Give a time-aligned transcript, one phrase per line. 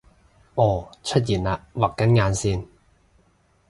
[0.03, 0.03] 噢出
[1.23, 2.65] 現喇畫緊眼線！